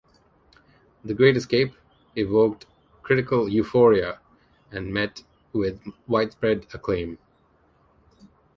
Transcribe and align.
"The 1.05 1.13
Great 1.13 1.37
Escape" 1.37 1.75
evoked 2.15 2.65
"critical 3.03 3.47
euphoria", 3.47 4.19
and 4.71 4.91
met 4.91 5.21
with 5.53 5.79
widespread 6.07 6.65
acclaim. 6.73 7.19